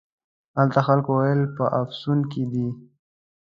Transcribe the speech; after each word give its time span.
هلته 0.57 0.79
خلکو 0.87 1.09
ویل 1.17 1.41
په 1.57 1.65
افسون 1.81 2.19
کې 2.31 2.43
دی. 2.51 2.67